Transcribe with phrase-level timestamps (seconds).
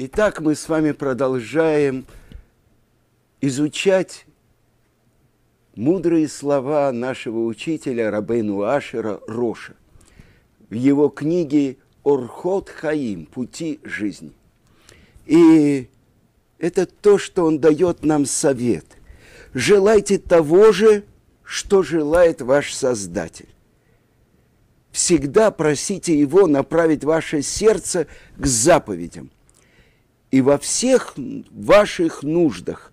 [0.00, 2.06] Итак, мы с вами продолжаем
[3.40, 4.26] изучать
[5.74, 9.74] мудрые слова нашего учителя Рабейну Ашера Роша
[10.70, 13.26] в его книге «Орхот Хаим.
[13.26, 14.30] Пути жизни».
[15.26, 15.88] И
[16.60, 18.86] это то, что он дает нам совет.
[19.52, 21.02] Желайте того же,
[21.42, 23.48] что желает ваш Создатель.
[24.92, 29.30] Всегда просите Его направить ваше сердце к заповедям–
[30.30, 31.14] и во всех
[31.50, 32.92] ваших нуждах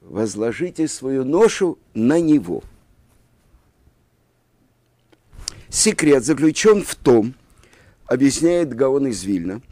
[0.00, 2.62] возложите свою ношу на него.
[5.68, 7.34] Секрет заключен в том,
[8.04, 9.62] объясняет Гаон из Вильна,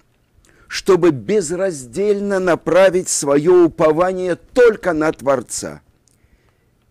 [0.67, 5.83] чтобы безраздельно направить свое упование только на Творца.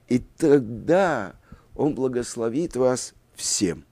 [0.09, 1.33] И тогда
[1.75, 3.83] Он благословит вас всем.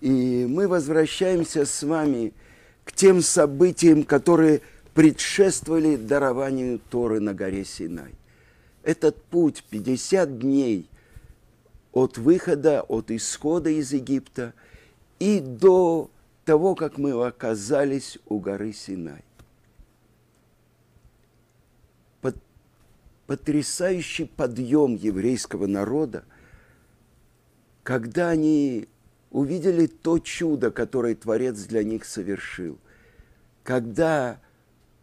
[0.00, 2.34] И мы возвращаемся с вами к
[2.94, 4.60] тем событиям, которые
[4.94, 8.14] предшествовали дарованию Торы на горе Синай.
[8.82, 10.88] Этот путь 50 дней
[11.92, 14.52] от выхода, от исхода из Египта
[15.18, 16.10] и до
[16.44, 19.24] того, как мы оказались у горы Синай.
[23.26, 26.24] Потрясающий подъем еврейского народа,
[27.82, 28.86] когда они
[29.30, 32.78] увидели то чудо, которое Творец для них совершил.
[33.64, 34.38] Когда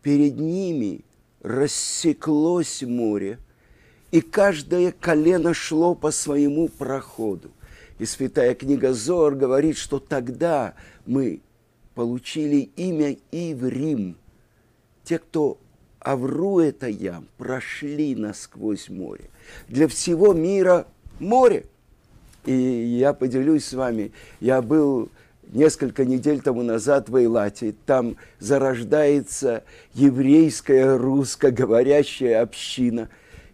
[0.04, 1.02] перед ними
[1.42, 3.40] рассеклось море,
[4.12, 7.50] и каждое колено шло по своему проходу.
[7.98, 11.42] И святая книга Зор говорит, что тогда мы
[11.95, 14.16] получили имя Иврим.
[15.04, 15.58] Те, кто
[16.00, 19.30] Авру это ям, прошли насквозь море.
[19.67, 20.88] Для всего мира
[21.20, 21.66] море.
[22.45, 25.09] И я поделюсь с вами, я был
[25.52, 33.09] несколько недель тому назад в Эйлате, там зарождается еврейская русскоговорящая община,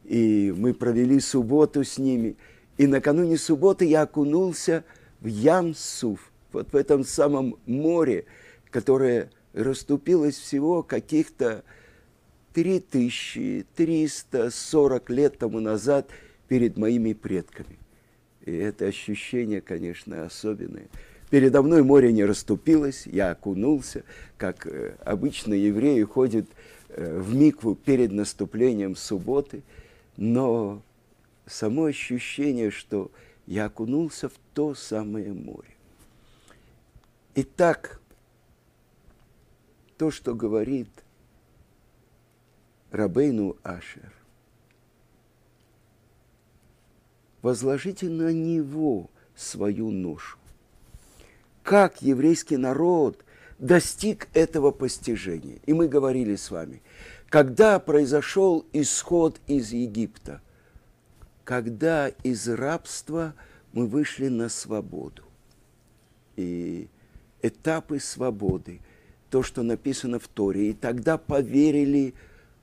[0.06, 2.38] и мы провели субботу с ними.
[2.78, 4.86] И накануне субботы я окунулся
[5.20, 8.24] в Ямсуф, вот в этом самом море,
[8.70, 11.64] которое расступилось всего каких-то
[12.54, 16.10] 3340 лет тому назад
[16.48, 17.78] перед моими предками.
[18.46, 20.88] И это ощущение, конечно, особенное.
[21.30, 24.04] Передо мной море не расступилось, я окунулся,
[24.38, 26.48] как э, обычно евреи ходят
[26.90, 29.62] э, в микву перед наступлением субботы,
[30.16, 30.82] но
[31.46, 33.12] само ощущение, что
[33.46, 35.68] я окунулся в то самое море.
[37.36, 38.00] Итак,
[39.98, 40.90] то, что говорит
[42.92, 44.14] Рабейну Ашер,
[47.42, 50.38] возложите на него свою ношу.
[51.68, 53.26] Как еврейский народ
[53.60, 55.60] достиг этого постижения?
[55.66, 56.82] И мы говорили с вами,
[57.28, 60.42] когда произошел исход из Египта,
[61.44, 63.34] когда из рабства
[63.74, 65.24] мы вышли на свободу.
[66.38, 66.88] И
[67.42, 68.80] этапы свободы,
[69.30, 72.14] то, что написано в Торе, и тогда поверили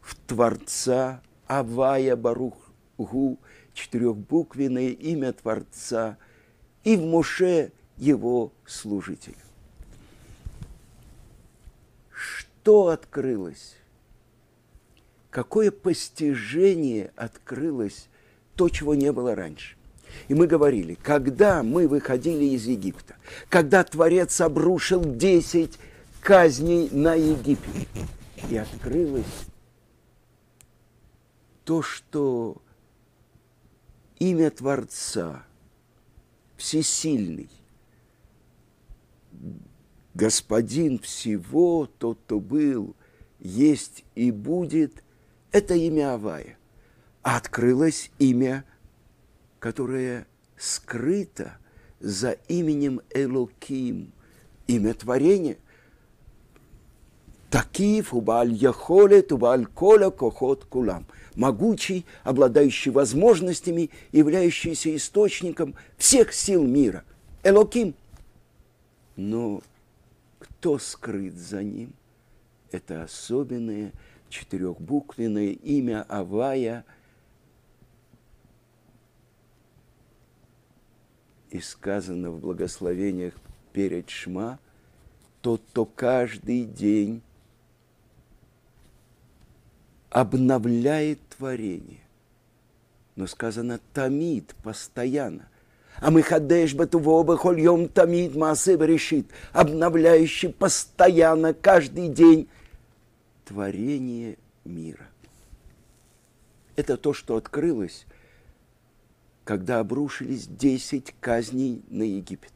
[0.00, 2.56] в Творца Авая Барух
[2.96, 3.38] Гу,
[3.74, 6.16] четырехбуквенное имя Творца
[6.84, 9.36] и в Моше его служителя.
[12.10, 13.76] Что открылось?
[15.30, 18.08] Какое постижение открылось
[18.54, 19.76] то, чего не было раньше?
[20.28, 23.16] И мы говорили, когда мы выходили из Египта,
[23.48, 25.78] когда Творец обрушил десять
[26.20, 27.88] казней на Египет,
[28.48, 29.24] и открылось
[31.64, 32.62] то, что
[34.18, 35.44] имя Творца,
[36.56, 37.50] всесильный,
[40.14, 42.94] Господин всего, тот, кто был,
[43.40, 45.02] есть и будет,
[45.50, 46.56] это имя Авая.
[47.22, 48.64] А открылось имя,
[49.58, 51.56] которое скрыто
[52.00, 54.12] за именем Элоким,
[54.66, 55.56] имя творения.
[57.50, 67.04] Такив, убаль яхолет, убаль коля, кохот кулам– могучий, обладающий возможностями, являющийся источником всех сил мира.
[67.42, 67.94] Элоким.
[69.16, 69.62] Но
[70.38, 71.92] кто скрыт за ним?
[72.70, 73.92] Это особенное
[74.28, 76.84] четырехбуквенное имя Авая.
[81.50, 83.34] И сказано в благословениях
[83.72, 84.58] перед Шма,
[85.40, 87.22] тот, кто каждый день
[90.10, 92.00] обновляет творение.
[93.14, 95.48] Но сказано «тамид» постоянно.
[96.00, 102.48] А мы хадеш бетуво хольем тамид маасе решит, обновляющий постоянно, каждый день
[103.44, 105.06] творение мира.
[106.76, 108.06] Это то, что открылось,
[109.44, 112.52] когда обрушились десять казней на Египет.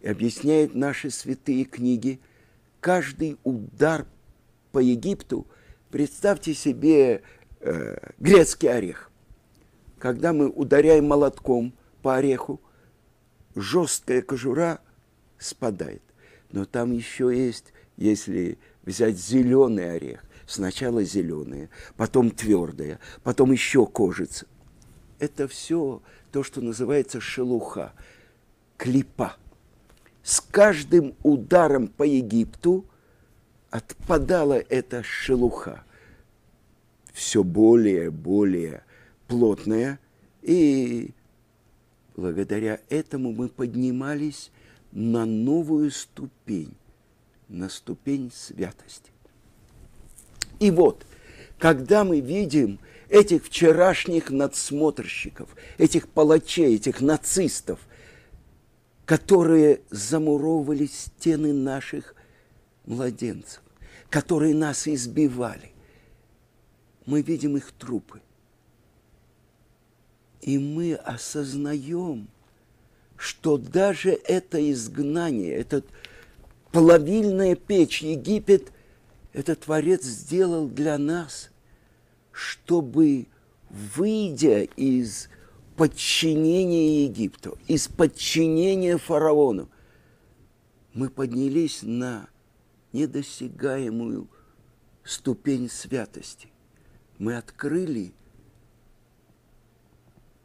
[0.00, 2.20] И объясняет наши святые книги,
[2.80, 4.06] каждый удар
[4.72, 5.46] по Египту,
[5.90, 7.22] представьте себе
[7.60, 9.10] э, грецкий орех.
[9.98, 11.72] Когда мы ударяем молотком
[12.04, 12.60] по ореху,
[13.54, 14.80] жесткая кожура
[15.38, 16.02] спадает.
[16.52, 24.44] Но там еще есть, если взять зеленый орех, сначала зеленые, потом твердые, потом еще кожица.
[25.18, 27.94] Это все то, что называется шелуха,
[28.76, 29.36] клипа.
[30.22, 32.84] С каждым ударом по Египту
[33.70, 35.84] отпадала эта шелуха.
[37.14, 38.84] Все более, более
[39.26, 39.98] плотная.
[40.42, 41.14] И
[42.16, 44.50] благодаря этому мы поднимались
[44.92, 46.74] на новую ступень,
[47.48, 49.10] на ступень святости.
[50.60, 51.04] И вот,
[51.58, 52.78] когда мы видим
[53.08, 57.80] этих вчерашних надсмотрщиков, этих палачей, этих нацистов,
[59.04, 62.14] которые замуровывали стены наших
[62.86, 63.62] младенцев,
[64.08, 65.72] которые нас избивали,
[67.04, 68.20] мы видим их трупы.
[70.44, 72.28] И мы осознаем,
[73.16, 75.86] что даже это изгнание, этот
[76.70, 78.70] плавильная печь Египет–
[79.34, 81.50] это Творец сделал для нас,
[82.30, 83.26] чтобы,
[83.68, 85.28] выйдя из
[85.76, 89.68] подчинения Египту, из подчинения фараону,
[90.92, 92.28] мы поднялись на
[92.92, 94.28] недосягаемую
[95.02, 96.48] ступень святости.
[97.18, 98.12] Мы открыли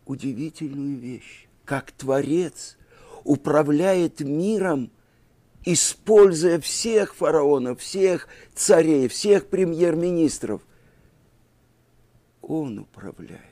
[0.09, 2.77] удивительную вещь, как Творец
[3.23, 4.91] управляет миром–
[5.65, 10.61] используя всех фараонов, всех царей, всех премьер-министров,
[12.41, 13.43] он управляет.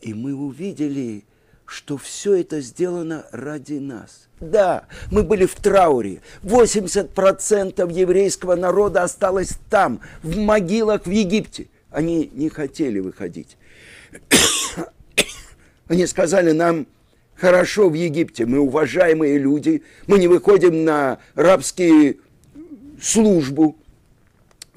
[0.00, 1.24] И мы увидели,
[1.66, 4.28] что все это сделано ради нас.
[4.40, 6.20] Да, мы были в трауре.
[6.42, 11.68] 80% еврейского народа осталось там, в могилах в Египте.
[11.90, 13.56] Они не хотели выходить.
[15.92, 16.86] Они сказали нам,
[17.34, 22.16] хорошо в Египте, мы уважаемые люди, мы не выходим на рабские
[22.98, 23.76] службу,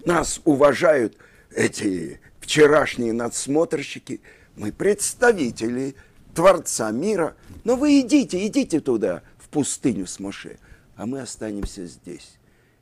[0.04, 1.16] нас уважают
[1.56, 4.20] эти вчерашние надсмотрщики,
[4.58, 5.96] мы представители
[6.34, 10.58] Творца мира, но вы идите, идите туда, в пустыню с Моше,
[10.98, 12.34] а мы останемся здесь.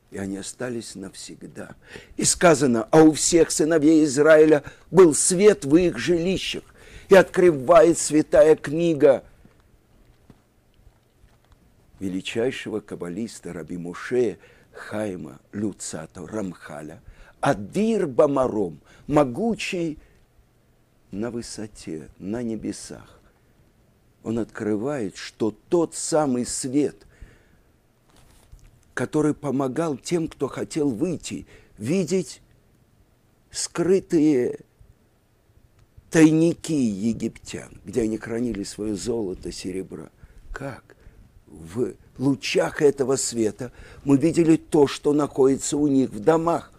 [0.09, 1.75] И они остались навсегда.
[2.18, 6.63] И сказано, а у всех сыновей Израиля был свет в их жилищах.
[7.13, 9.24] И открывает святая книга–
[12.00, 14.39] величайшего каббалиста Раби Муше
[14.71, 17.04] Хайма Люцато Рамхаля,
[17.39, 20.00] Адир Бамаром, могучий
[21.12, 23.19] на высоте, на небесах.
[24.24, 27.06] Он открывает, что тот самый свет,
[28.95, 31.45] который помогал тем, кто хотел выйти,
[31.77, 32.42] видеть
[33.51, 34.62] скрытые
[36.13, 40.10] тайники египтян, где они хранили свое золото, серебро.
[40.54, 40.94] Как?
[41.54, 43.71] в лучах этого света
[44.04, 46.71] мы видели то, что находится у них в домах,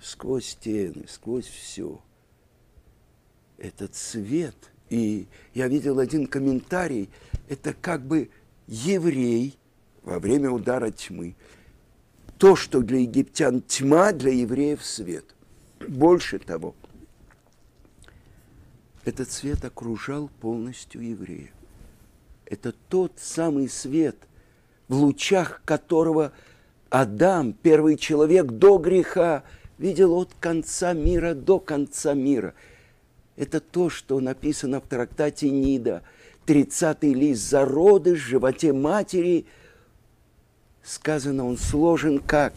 [0.00, 2.00] сквозь стены, сквозь все.
[3.58, 4.56] Этот свет,
[4.90, 7.10] и я видел один комментарий,
[7.48, 8.30] это как бы
[8.68, 9.58] еврей
[10.02, 11.34] во время удара тьмы.
[12.38, 15.24] То, что для египтян тьма, для евреев свет.
[15.88, 16.74] Больше того,
[19.06, 21.56] этот свет окружал полностью евреев
[22.46, 24.16] это тот самый свет,
[24.88, 26.32] в лучах которого
[26.88, 29.42] Адам, первый человек до греха,
[29.78, 32.54] видел от конца мира до конца мира.
[33.36, 36.02] Это то, что написано в трактате Нида,
[36.46, 39.46] 30-й лист «Зародыш в животе матери».
[40.82, 42.54] Сказано, он сложен как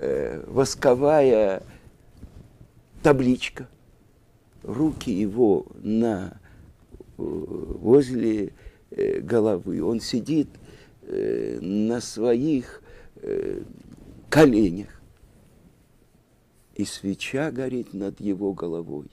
[0.00, 1.62] э, восковая
[3.04, 3.68] табличка.
[4.68, 6.40] Руки его на,
[7.16, 8.52] э, возле
[8.90, 9.82] Э, головы.
[9.82, 10.48] Он сидит
[11.02, 12.82] э, на своих
[14.30, 15.02] коленях.
[16.76, 19.10] И свеча горит над его головой.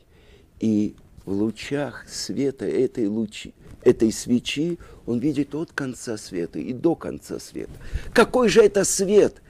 [0.60, 0.96] И
[1.26, 7.40] в лучах света этой, лучи, этой свечи он видит от конца света и до конца
[7.40, 7.74] света.
[8.14, 9.42] Какой же это свет?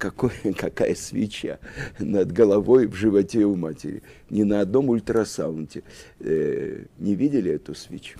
[0.00, 1.60] Какой, какая свеча
[2.00, 4.02] над головой в животе у матери.
[4.30, 5.82] Ни на одном ультрасаунде
[6.18, 8.18] э, не видели эту свечу.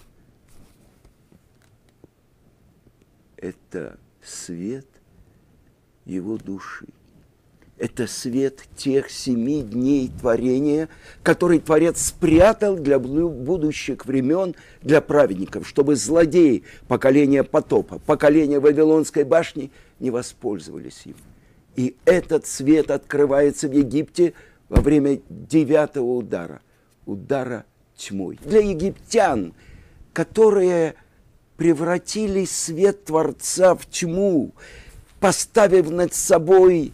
[3.37, 4.87] Это свет
[6.05, 6.87] его души.
[7.79, 10.91] Это свет тех семи дней творения,
[11.23, 19.71] который Творец спрятал для будущих времен, для праведников, чтобы злодеи поколения потопа, поколения Вавилонской башни
[19.99, 21.17] не воспользовались им.
[21.77, 24.35] И этот свет открывается в Египте
[24.69, 26.61] во время девятого удара,
[27.07, 27.65] удара
[27.97, 28.39] тьмой.
[28.45, 29.55] Для египтян,
[30.13, 30.95] которые
[31.57, 34.53] превратили свет Творца в тьму,
[35.21, 36.93] поставив над собой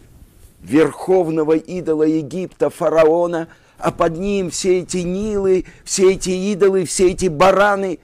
[0.61, 7.27] верховного идола Египта, фараона, а под ним все эти Нилы, все эти идолы, все эти
[7.27, 7.99] бараны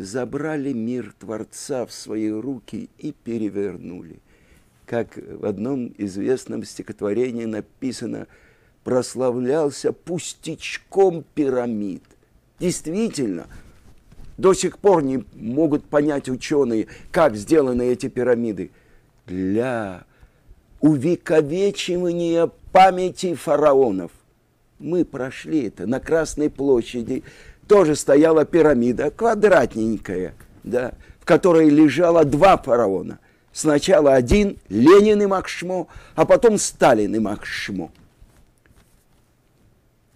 [0.00, 4.20] забрали мир Творца в свои руки и перевернули.
[4.86, 8.26] Как в одном известном стихотворении написано,
[8.82, 12.02] прославлялся пустячком пирамид.
[12.58, 13.46] Действительно,
[14.38, 18.70] до сих пор не могут понять ученые, как сделаны эти пирамиды.
[19.26, 20.04] Для
[20.80, 24.10] увековечивания памяти фараонов.
[24.78, 27.22] Мы прошли это на Красной площади
[27.70, 30.34] тоже стояла пирамида, квадратненькая,
[30.64, 33.20] да, в которой лежало два фараона.
[33.52, 35.86] Сначала один, Ленин и Махшмо,
[36.16, 37.92] а потом Сталин и Махшмо.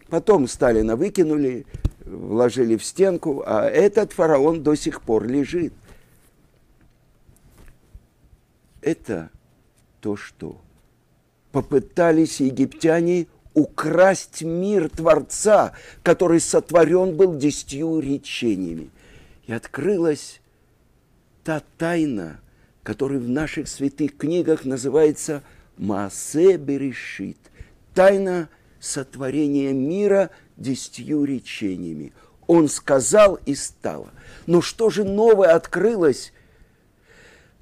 [0.08, 1.64] Потом Сталина выкинули,
[2.04, 5.72] вложили в стенку, а этот фараон до сих пор лежит.
[8.82, 9.30] Это
[10.00, 10.60] то, что
[11.52, 18.90] попытались египтяне украсть мир Творца, который сотворен был десятью речениями.
[19.46, 20.40] И открылась
[21.44, 22.40] та тайна,
[22.82, 25.42] которая в наших святых книгах называется
[25.76, 27.38] Маасе Берешит,
[27.94, 28.48] тайна
[28.80, 32.12] сотворения мира десятью речениями.
[32.46, 34.10] Он сказал и стало.
[34.46, 36.32] Но что же новое открылось,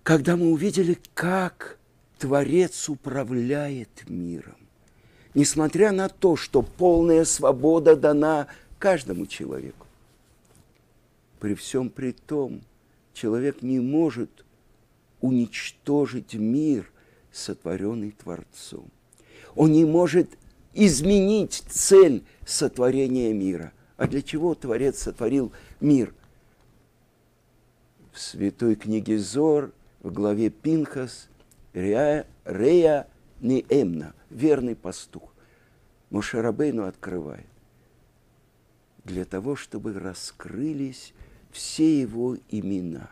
[0.03, 1.79] когда мы увидели, как
[2.19, 4.62] Творец управляет миром?
[5.35, 8.49] Несмотря на то, что полная свобода дана
[8.79, 9.87] каждому человеку.
[11.41, 12.63] При всем при том,
[13.15, 14.45] человек не может
[15.21, 16.91] уничтожить мир,
[17.33, 18.91] сотворенный Творцом.
[19.55, 20.29] Он не может
[20.75, 23.73] изменить цель сотворения мира.
[23.97, 26.15] А для чего Творец сотворил мир?
[28.13, 29.73] В святой книге Зор,
[30.03, 31.29] в главе Пинхас,
[31.73, 33.07] Рея, Рея
[33.43, 35.35] Неэмна– верный пастух.
[36.11, 37.47] Мошерабейну открывает.
[39.05, 41.13] Для того, чтобы раскрылись
[41.51, 43.11] все его имена.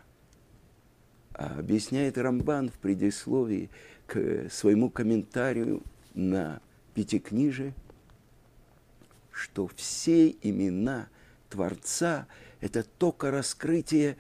[1.34, 3.70] А объясняет Рамбан в предисловии
[4.06, 5.82] к своему комментарию
[6.14, 6.60] на
[6.94, 7.74] Пятикнижие,
[9.32, 11.08] что все имена
[11.48, 12.28] Творца–
[12.60, 14.16] это только раскрытие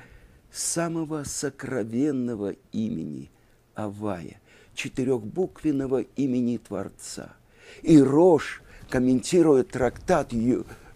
[0.50, 3.30] самого сокровенного имени
[3.74, 4.40] Авая–
[4.74, 7.34] четырехбуквенного имени Творца.
[7.82, 10.32] И Рош, комментируя трактат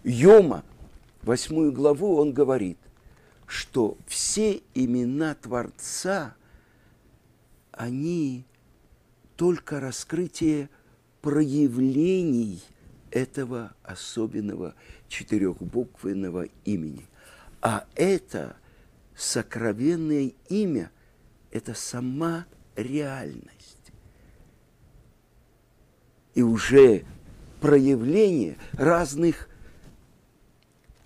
[0.03, 0.63] Йома,
[1.23, 2.77] восьмую главу, он говорит,
[3.47, 6.35] что все имена Творца,
[7.71, 8.45] они
[9.35, 10.69] только раскрытие
[11.21, 12.61] проявлений
[13.11, 14.75] этого особенного
[15.07, 17.07] четырехбуквенного имени.
[17.61, 18.55] А это
[19.15, 20.91] сокровенное имя,
[21.51, 23.91] это сама реальность
[26.35, 27.03] и уже
[27.61, 29.49] проявление разных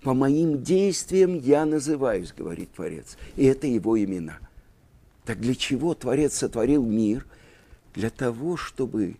[0.02, 3.16] по моим действиям я называюсь, говорит Творец.
[3.36, 4.38] И это его имена.
[5.24, 7.26] Так для чего Творец сотворил мир?
[7.94, 9.16] Для того, чтобы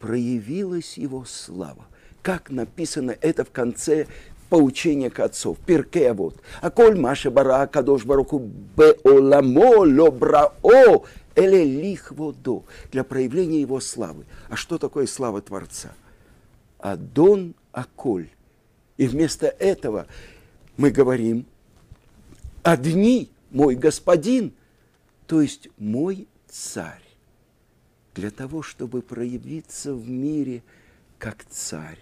[0.00, 1.86] проявилась его слава.
[2.22, 4.06] Как написано это в конце
[4.48, 5.56] поучения к отцов.
[5.64, 6.36] Пирке вот.
[6.60, 8.38] А коль маша бара кадош баруку
[8.76, 14.24] беоламо лобрао Эле лихводо, для проявления его славы.
[14.48, 15.92] А что такое слава Творца?
[16.78, 18.28] Адон Аколь.
[18.96, 20.06] И вместо этого
[20.76, 21.46] мы говорим,
[22.62, 24.52] одни мой господин,
[25.26, 27.02] то есть мой царь.
[28.14, 30.62] Для того, чтобы проявиться в мире
[31.18, 31.98] как царь.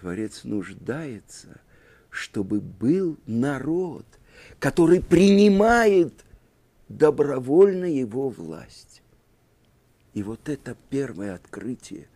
[0.00, 1.60] Творец нуждается,
[2.10, 4.04] чтобы был народ,
[4.58, 6.12] который принимает
[6.98, 9.02] добровольно его власть.
[10.12, 12.08] И вот это первое открытие.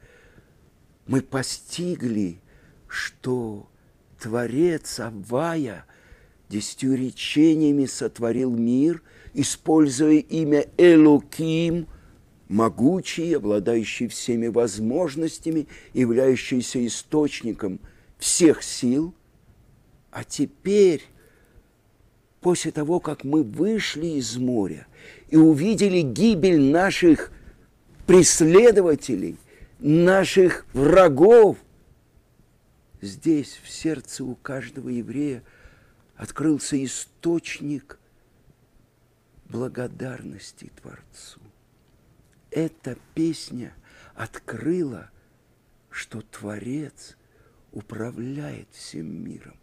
[1.07, 2.41] Мы постигли,
[2.87, 3.69] что
[4.21, 5.85] Творец Авая
[6.49, 9.03] десятью речениями сотворил мир,
[9.35, 11.87] используя имя Элоким,
[12.49, 17.81] могучий, обладающий всеми возможностями, являющийся источником
[18.19, 19.15] всех сил.
[20.11, 21.03] А теперь,
[22.41, 24.87] после того, как мы вышли из моря
[25.29, 27.33] и увидели гибель наших
[28.07, 29.37] преследователей,
[29.79, 31.59] наших врагов,
[33.01, 35.43] здесь, в сердце у каждого еврея,
[36.17, 37.99] открылся источник
[39.49, 41.41] благодарности Творцу.
[42.51, 43.75] Эта песня
[44.15, 45.11] открыла,
[45.91, 47.17] что Творец
[47.73, 49.57] управляет всем миром.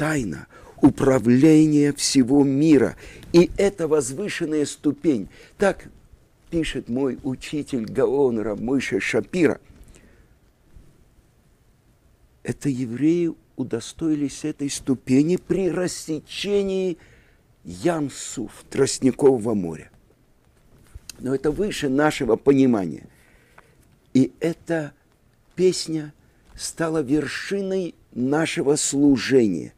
[0.00, 0.46] Тайна
[0.80, 2.96] управления всего мира.
[3.34, 5.28] И это возвышенная ступень.
[5.58, 5.88] Так
[6.48, 9.60] пишет мой учитель Гаон Рамыша Шапира.
[12.42, 16.96] Это евреи удостоились этой ступени при рассечении
[17.64, 19.90] Ямсуф, Тростникового моря.
[21.18, 23.06] Но это выше нашего понимания.
[24.14, 24.94] И эта
[25.54, 26.14] песня
[26.56, 29.74] стала вершиной нашего служения.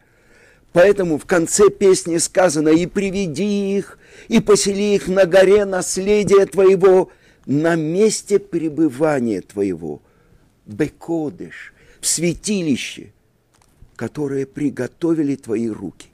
[0.73, 3.99] Поэтому в конце песни сказано «И приведи их,
[4.29, 7.11] и посели их на горе наследия Твоего,
[7.45, 10.01] на месте пребывания Твоего,
[10.65, 13.13] Бекодыш, в святилище,
[13.97, 16.09] которое приготовили Твои руки».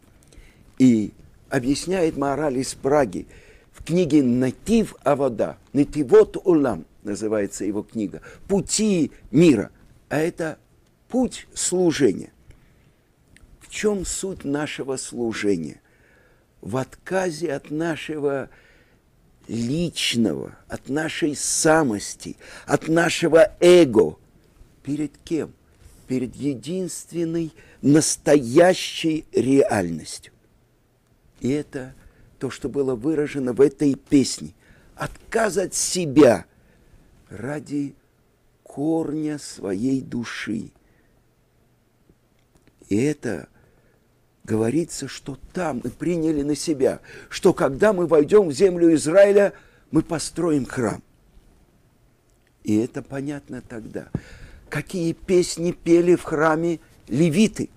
[0.78, 1.12] И
[1.50, 3.26] объясняет мораль из Праги
[3.72, 9.70] в книге «Натив Авода», «Нативот Улам» называется его книга, «Пути мира»,
[10.08, 10.58] а это
[11.08, 12.32] путь служения.
[13.68, 15.82] В чем суть нашего служения?
[16.62, 18.48] В отказе от нашего
[19.46, 24.16] личного, от нашей самости, от нашего эго.
[24.82, 25.52] Перед кем?
[26.06, 30.32] Перед единственной настоящей реальностью.
[31.40, 31.94] И это
[32.38, 34.54] то, что было выражено в этой песне.
[34.96, 36.46] Отказ от себя
[37.28, 37.94] ради
[38.62, 40.70] корня своей души.
[42.88, 43.48] И это
[44.48, 49.52] говорится, что там мы приняли на себя, что когда мы войдем в землю Израиля,
[49.90, 51.02] мы построим храм.
[52.64, 54.08] И это понятно тогда.
[54.70, 57.68] Какие песни пели в храме левиты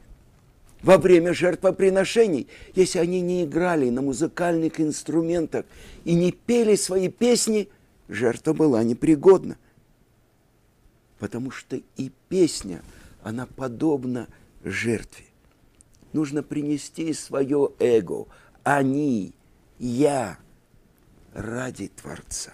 [0.82, 5.66] во время жертвоприношений, если они не играли на музыкальных инструментах
[6.06, 7.68] и не пели свои песни,
[8.08, 9.58] жертва была непригодна.
[11.20, 12.82] Потому что и песня,
[13.24, 14.28] она подобна
[14.64, 15.31] жертве
[16.14, 18.28] нужно принести свое эго,
[18.64, 19.34] они,
[19.80, 20.38] я,
[21.34, 22.52] ради Творца.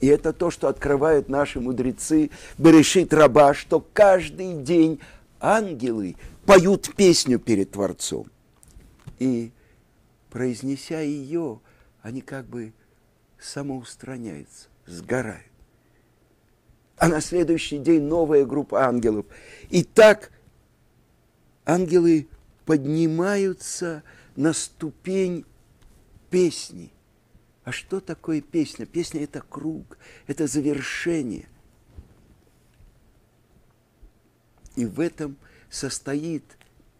[0.00, 5.00] И это то, что открывают наши мудрецы, Берешит Раба, что каждый день
[5.40, 8.30] ангелы поют песню перед Творцом.
[9.18, 9.52] И
[10.30, 11.60] произнеся ее,
[12.02, 12.72] они как бы
[13.40, 15.42] самоустраняются, сгорают.
[16.98, 19.26] А на следующий день новая группа ангелов.
[19.70, 20.30] И так
[21.66, 22.28] ангелы
[22.64, 24.02] поднимаются
[24.36, 25.44] на ступень
[26.30, 26.90] песни.
[27.64, 28.86] А что такое песня?
[28.86, 29.98] Песня– это круг,
[30.28, 31.48] это завершение.
[34.76, 35.36] И в этом
[35.68, 36.44] состоит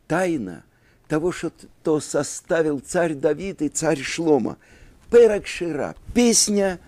[0.09, 0.65] тайна
[1.07, 4.59] того, что составил царь Давид и царь Шлома.
[5.11, 6.81] Перакшира– песня,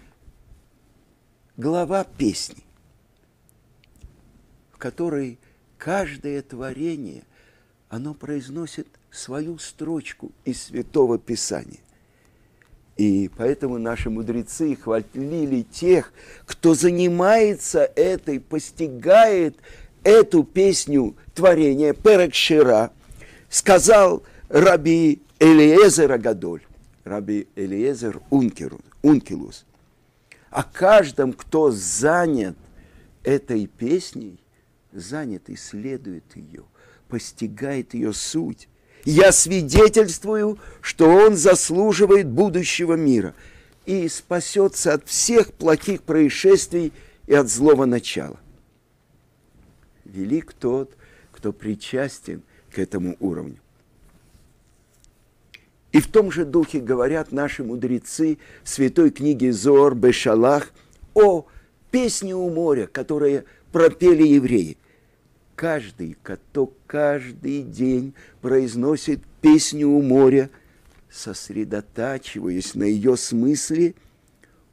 [1.57, 2.64] глава песни,
[4.73, 5.38] в которой
[5.77, 7.25] каждое творение
[7.88, 11.81] оно произносит свою строчку из Святого Писания.
[12.96, 16.12] И поэтому наши мудрецы хвалили тех,
[16.44, 19.57] кто занимается этой, постигает
[20.03, 22.90] эту песню творения Перекшира.
[23.48, 26.62] Сказал раби Элиезер Агадоль,
[27.05, 29.64] раби Элиезер Ункилус,
[30.51, 32.57] о каждом, кто занят
[33.22, 34.38] этой песней,
[34.92, 36.64] занят, исследует ее–
[37.09, 38.68] постигает ее суть.
[39.05, 43.35] Я свидетельствую, что он заслуживает будущего мира
[43.87, 46.92] и спасется от всех плохих происшествий
[47.27, 48.38] и от злого начала.
[50.05, 50.94] Велик тот,
[51.33, 53.59] кто причастен к этому уровню.
[55.92, 60.70] И в том же духе говорят наши мудрецы святой книги Зор Бешалах
[61.14, 61.46] о
[61.90, 63.44] песне у моря, которые
[63.79, 64.77] пропели евреи–
[65.55, 70.51] каждый, кто каждый день произносит песню у моря,
[71.09, 73.95] сосредотачиваясь на ее смысле,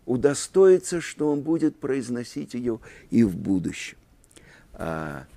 [0.07, 2.79] удостоится, что он будет произносить ее
[3.11, 3.97] и в будущем.
[4.73, 5.27] А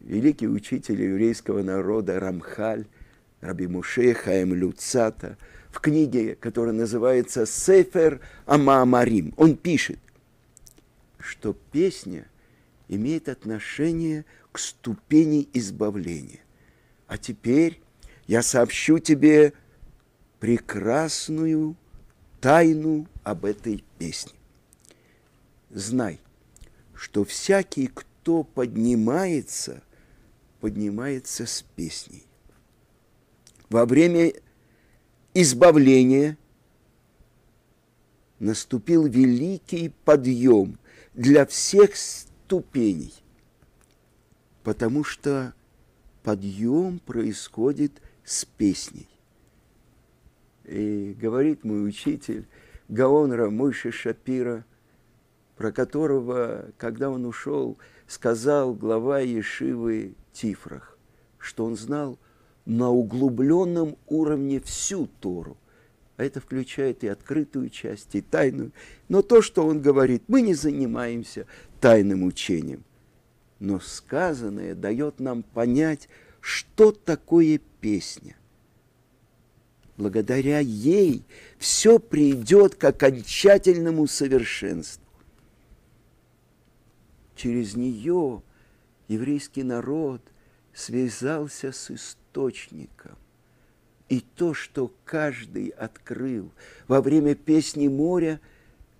[0.00, 2.86] великий учитель еврейского народа Рамхаль
[3.42, 5.36] Раби Муше Хаем Люцата,
[5.68, 9.34] в книге, которая называется «Сефер Амаамарим».
[9.36, 9.98] Он пишет,
[11.18, 12.24] что песня
[12.88, 16.40] имеет отношение к ступени избавления.
[17.06, 17.80] А теперь
[18.26, 19.52] я сообщу тебе
[20.40, 21.76] прекрасную
[22.40, 24.32] тайну об этой песне.
[25.70, 26.20] Знай,
[26.94, 29.82] что всякий, кто поднимается,
[30.60, 32.24] поднимается с песней.
[33.70, 34.32] Во время
[35.32, 36.38] избавления
[38.38, 40.78] наступил великий подъем
[41.14, 41.96] для всех
[42.44, 43.14] ступеней,
[44.64, 45.54] потому что
[46.22, 49.08] подъем происходит с песней.
[50.64, 52.46] И говорит мой учитель
[52.88, 54.64] Гаон Рамойши Шапира,
[55.56, 60.98] про которого, когда он ушел, сказал глава Ешивы Тифрах,
[61.38, 62.18] что он знал
[62.66, 65.56] на углубленном уровне всю Тору.
[66.16, 68.72] А это включает и открытую часть, и тайную.
[69.08, 71.46] Но то, что он говорит, мы не занимаемся
[71.80, 72.84] тайным учением.
[73.58, 76.08] Но сказанное дает нам понять,
[76.40, 78.36] что такое песня.
[79.96, 81.24] Благодаря ей
[81.58, 85.04] все придет к окончательному совершенству.
[87.36, 88.42] Через нее
[89.08, 90.20] еврейский народ
[90.72, 93.16] связался с источником.
[94.14, 96.52] И то, что каждый открыл
[96.86, 98.40] во время песни моря,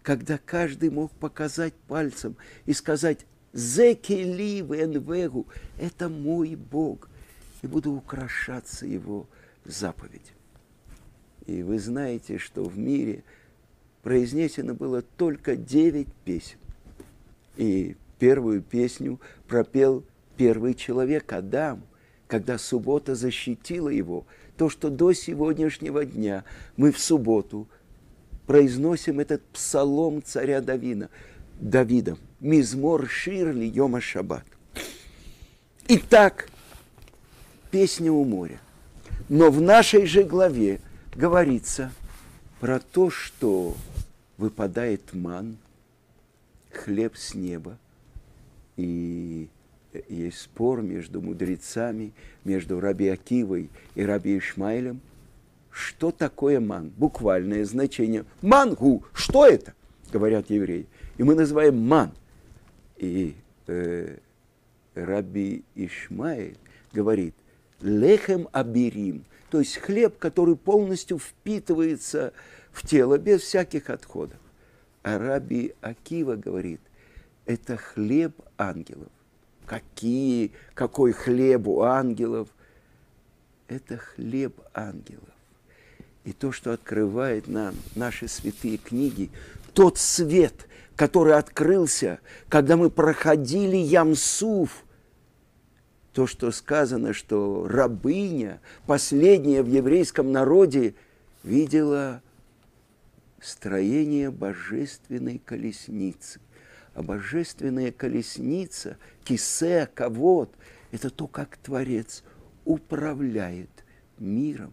[0.03, 5.47] когда каждый мог показать пальцем и сказать «Зекели венвегу»–
[5.79, 7.09] это мой Бог,
[7.63, 9.29] и буду украшаться Его
[9.65, 10.33] заповедь.
[11.47, 13.23] И вы знаете, что в мире
[14.03, 16.59] произнесено было только девять песен.
[17.57, 20.03] И первую песню пропел
[20.37, 21.85] первый человек Адам,
[22.27, 24.27] когда суббота защитила его.
[24.57, 26.45] То, что до сегодняшнего дня
[26.77, 27.69] мы в субботу
[28.47, 31.09] произносим этот псалом царя Давина,
[31.61, 34.45] Давида, Мизмор Ширли Йома Шаббат.
[35.89, 36.49] Итак,
[37.71, 38.61] песня у моря.
[39.29, 40.81] Но в нашей же главе
[41.15, 41.93] говорится
[42.61, 43.75] про то, что
[44.37, 45.57] выпадает ман,
[46.71, 47.79] хлеб с неба,
[48.77, 49.49] и
[50.09, 52.13] есть спор между мудрецами,
[52.45, 55.01] между Раби Акивой и Раби Ишмаилем.
[55.71, 56.93] Что такое ман?
[56.97, 58.25] Буквальное значение.
[58.43, 59.75] Мангу, что это?
[60.13, 60.87] Говорят евреи.
[61.17, 62.13] И мы называем ман.
[62.97, 63.35] И
[63.67, 64.17] э,
[64.95, 66.57] Раби Ишмаиль
[66.93, 67.35] говорит,
[67.81, 72.33] лехем абирим, то есть хлеб, который полностью впитывается
[72.73, 74.39] в тело без всяких отходов.
[75.03, 76.81] А Раби Акива говорит,
[77.47, 79.11] это хлеб ангелов.
[79.67, 82.49] Какие, какой хлеб у ангелов?
[83.69, 85.23] Это хлеб ангелов.
[86.25, 89.31] И то, что открывает нам наши святые книги,
[89.73, 94.85] тот свет, который открылся, когда мы проходили Ямсуф,
[96.13, 100.95] то, что сказано, что рабыня, последняя в еврейском народе,
[101.43, 102.23] видела
[103.41, 106.41] строение божественной колесницы.
[106.95, 110.55] А божественная колесница, кисе, ковод,
[110.93, 112.23] это то, как Творец
[112.65, 113.71] управляет
[114.19, 114.73] миром.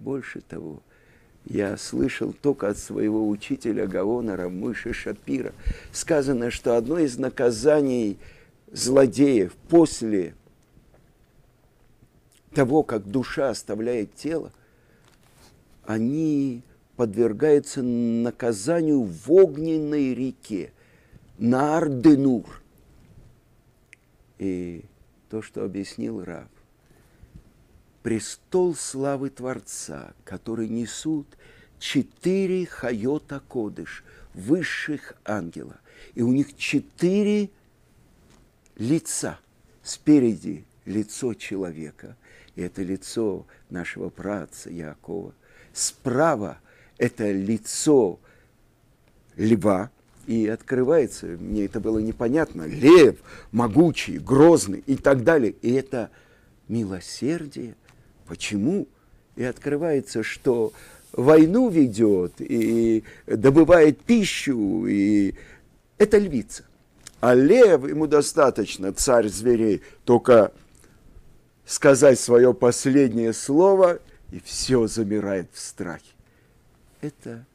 [0.00, 0.82] Больше того,
[1.44, 5.52] я слышал только от своего учителя Гаона Рамыши Шапира.
[5.92, 8.18] Сказано, что одно из наказаний
[8.72, 10.34] злодеев после
[12.52, 14.52] того, как душа оставляет тело,
[15.84, 16.62] они
[17.00, 20.70] подвергается наказанию в огненной реке,
[21.38, 22.60] на Арденур.
[24.38, 24.84] И
[25.30, 26.50] то, что объяснил Рав,
[28.02, 31.26] престол славы Творца, который несут
[31.78, 35.80] четыре хайота кодыш, высших ангела.
[36.14, 37.48] И у них четыре
[38.76, 39.38] лица.
[39.82, 42.18] Спереди лицо человека,
[42.56, 45.32] и это лицо нашего праца Якова.
[45.72, 46.58] Справа–
[47.00, 48.20] это лицо
[49.36, 49.90] льва,
[50.26, 53.16] и открывается, мне это было непонятно, лев,
[53.52, 55.54] могучий, грозный и так далее.
[55.62, 56.10] И это
[56.68, 57.74] милосердие.
[58.26, 58.86] Почему?
[59.34, 60.74] И открывается, что
[61.12, 65.34] войну ведет и добывает пищу, и
[65.96, 66.64] это львица.
[67.20, 70.52] А лев, ему достаточно, царь зверей, только
[71.64, 76.04] сказать свое последнее слово, и все замирает в страхе
[77.00, 77.46] это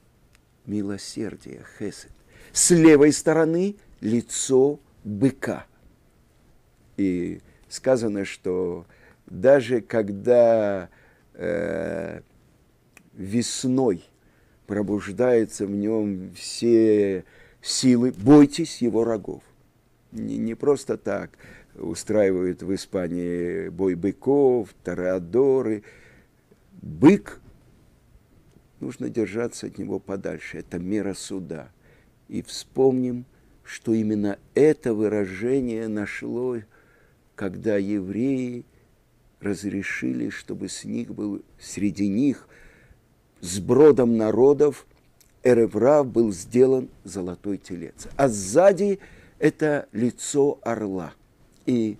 [0.65, 2.11] милосердие, хесед.
[2.51, 5.65] С левой стороны лицо быка.
[6.97, 8.85] И сказано, что
[9.25, 10.89] даже когда
[11.33, 12.21] э,
[13.13, 14.03] весной
[14.67, 17.25] пробуждается в нем все
[17.61, 19.43] силы, бойтесь его рогов.
[20.11, 21.31] Не, не просто так
[21.75, 25.83] устраивают в Испании бой быков, тарадоры.
[26.81, 27.41] Бык,
[28.79, 30.57] нужно держаться от него подальше.
[30.59, 31.69] Это мера суда.
[32.27, 33.25] И вспомним,
[33.63, 36.57] что именно это выражение нашло,
[37.35, 38.65] когда евреи
[39.41, 42.47] разрешили, чтобы с них был, среди них,
[43.41, 44.85] с бродом народов,
[45.43, 48.07] Эреврав был сделан золотой телец.
[48.15, 48.99] А сзади
[49.37, 51.13] это лицо орла.
[51.65, 51.97] И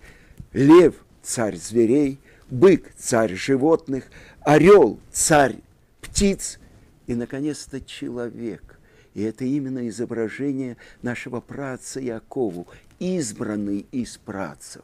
[0.52, 2.18] лев– царь зверей,
[2.50, 4.10] бык– царь животных,
[4.40, 5.56] орел– царь
[6.00, 6.58] птиц,
[7.06, 8.78] и, наконец-то, человек.
[9.14, 12.66] И это именно изображение нашего праца Якову,
[12.98, 14.82] избранный из працев.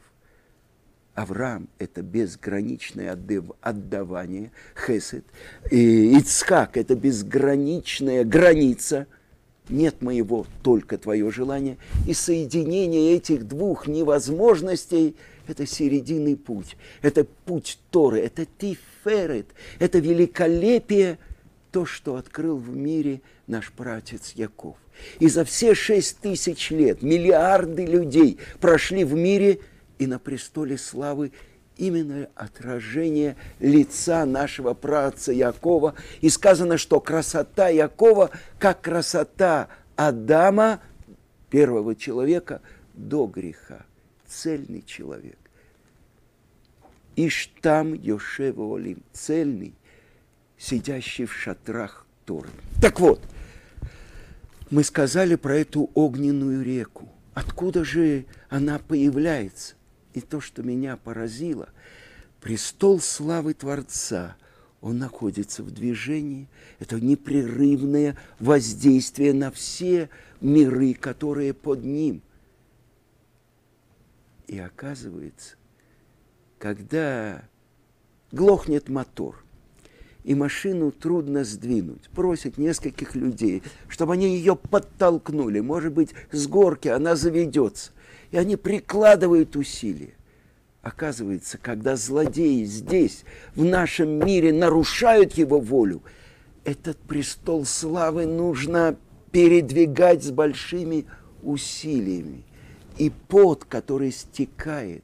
[1.13, 3.15] Авраам– это безграничное
[3.61, 5.23] отдавание, хесед.
[5.69, 9.05] И Ицхак– это безграничная граница.
[9.69, 11.77] Нет моего, только твое желание.
[12.07, 15.15] И соединение этих двух невозможностей–
[15.47, 16.75] это серединный путь.
[17.03, 21.19] Это путь Торы, это тиферет, это великолепие,
[21.73, 24.77] то, что открыл в мире наш пратец Яков.
[25.19, 29.59] И за все шесть тысяч лет миллиарды людей прошли в мире–
[30.03, 31.31] и на престоле славы
[31.77, 35.95] именно отражение лица нашего праца Якова.
[36.21, 40.81] И сказано, что красота Якова, как красота Адама,
[41.49, 42.61] первого человека,
[42.93, 43.85] до греха.
[44.27, 45.37] Цельный человек.
[47.15, 49.75] Иштам Йошева Олим, цельный,
[50.63, 52.49] сидящий в шатрах Торы.
[52.81, 53.21] Так вот,
[54.69, 57.09] мы сказали про эту огненную реку.
[57.33, 59.75] Откуда же она появляется?
[60.13, 61.67] И то, что меня поразило,
[62.39, 64.37] престол славы Творца,
[64.79, 66.47] он находится в движении,
[66.79, 72.21] это непрерывное воздействие на все миры, которые под ним.
[74.47, 75.55] И оказывается,
[76.59, 77.43] когда
[78.31, 79.42] глохнет мотор,
[80.23, 82.09] и машину трудно сдвинуть.
[82.13, 85.59] Просит нескольких людей, чтобы они ее подтолкнули.
[85.59, 87.91] Может быть, с горки она заведется
[88.33, 90.15] и они прикладывают усилия.
[90.81, 96.01] Оказывается, когда злодеи здесь, в нашем мире, нарушают его волю,
[96.63, 98.97] этот престол славы нужно
[99.31, 101.05] передвигать с большими
[101.43, 102.43] усилиями.
[102.97, 105.03] И пот, который стекает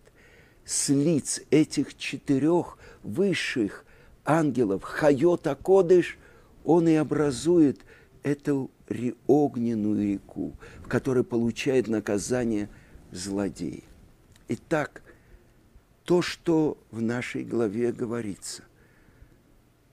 [0.66, 3.86] с лиц этих четырех высших
[4.26, 6.18] ангелов, Хайота Кодыш,
[6.64, 7.82] он и образует
[8.24, 8.70] эту
[9.28, 12.70] огненную реку, в которой получает наказание–
[13.12, 13.84] злодей.
[14.48, 15.02] Итак,
[16.04, 18.64] то, что в нашей главе говорится.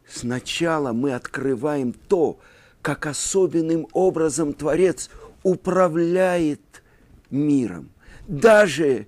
[0.06, 2.38] Сначала мы открываем то,
[2.80, 5.10] как особенным образом Творец
[5.42, 6.82] управляет
[7.30, 7.90] миром.
[8.28, 9.06] Даже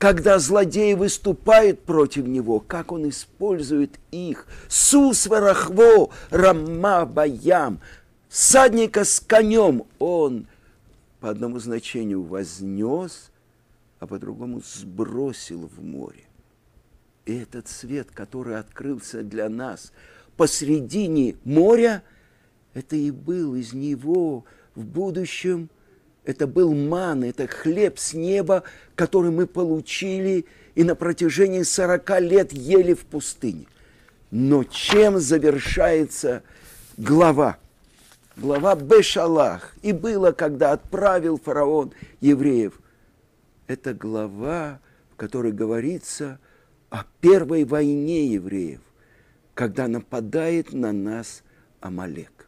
[0.00, 4.46] когда злодеи выступают против него, как он использует их.
[4.66, 7.80] Сусварахво рамма баям.
[8.30, 10.46] Садника с конем он
[11.20, 13.30] по одному значению вознес,
[13.98, 16.24] а по другому сбросил в море.
[17.26, 19.92] И этот свет, который открылся для нас
[20.38, 22.02] посредине моря,
[22.72, 25.68] это и был из него в будущем,
[26.30, 28.62] это был ман, это хлеб с неба,
[28.94, 33.66] который мы получили и на протяжении сорока лет ели в пустыне.
[34.30, 36.42] Но чем завершается
[36.96, 37.58] глава?
[38.40, 42.80] глава Бешалах, и было, когда отправил фараон евреев.
[43.66, 44.80] Это глава,
[45.12, 46.38] в которой говорится
[46.88, 48.80] о первой войне евреев,
[49.54, 51.42] когда нападает на нас
[51.80, 52.39] Амалек.